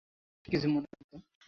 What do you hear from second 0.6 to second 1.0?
মনে